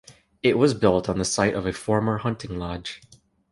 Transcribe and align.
It 0.41 0.57
was 0.57 0.73
built 0.73 1.07
on 1.09 1.19
the 1.19 1.23
site 1.25 1.53
of 1.53 1.67
a 1.67 1.71
former 1.71 2.17
hunting 2.17 2.57
lodge. 2.57 3.03